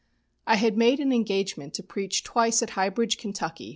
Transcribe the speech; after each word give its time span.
"I 0.47 0.55
had 0.55 0.77
made 0.79 0.99
an 0.99 1.13
engagement 1.13 1.75
to 1.75 1.83
preach 1.83 2.23
twice 2.23 2.63
at 2.63 2.71
High 2.71 2.89
Bridge, 2.89 3.17
Ky. 3.19 3.33